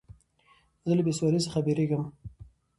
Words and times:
زه 0.87 0.93
له 0.97 1.03
بېسوادۍ 1.05 1.39
څخه 1.45 1.59
بېریږم. 1.65 2.03